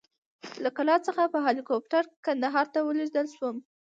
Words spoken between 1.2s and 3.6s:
په هلیکوپټر کندهار ته ولېږدول شوم.